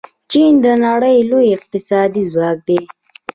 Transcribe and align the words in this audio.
چین 0.31 0.53
د 0.63 0.67
نړۍ 0.85 1.17
لوی 1.29 1.47
اقتصادي 1.57 2.23
ځواک 2.31 2.57
دی. 2.67 2.79